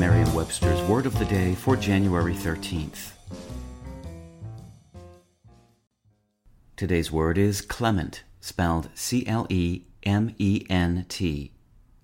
[0.00, 3.10] It's Merriam-Webster's Word of the Day for January 13th.
[6.74, 9.52] Today's word is clement, spelled C-L-E-M-E-N-T.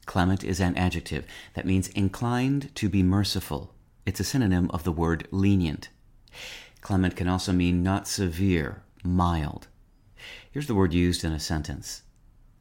[0.04, 1.24] Clement is an adjective
[1.54, 3.74] that means inclined to be merciful.
[4.04, 5.88] It's a synonym of the word lenient.
[6.82, 9.68] Clement can also mean not severe, mild.
[10.50, 12.02] Here's the word used in a sentence.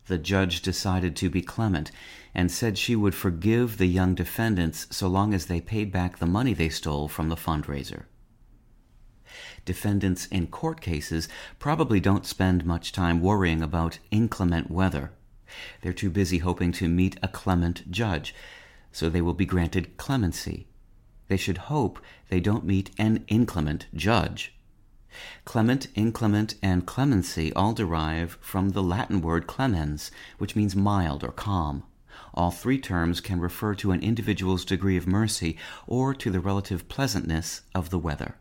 [0.08, 1.92] The judge decided to be clement
[2.34, 6.26] and said she would forgive the young defendants so long as they paid back the
[6.26, 8.04] money they stole from the fundraiser.
[9.66, 15.12] Defendants in court cases probably don't spend much time worrying about inclement weather.
[15.82, 18.36] They're too busy hoping to meet a clement judge,
[18.92, 20.68] so they will be granted clemency.
[21.28, 22.00] They should hope
[22.30, 24.55] they don't meet an inclement judge.
[25.46, 31.32] Clement, inclement, and clemency all derive from the Latin word clemens, which means mild or
[31.32, 31.84] calm.
[32.34, 36.88] All three terms can refer to an individual's degree of mercy or to the relative
[36.88, 38.36] pleasantness of the weather.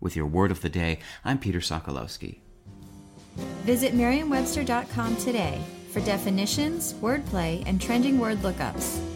[0.00, 2.40] With your word of the day, I'm Peter Sokolowski.
[3.64, 9.11] Visit Merriam-Webster.com today for definitions, wordplay, and trending word lookups.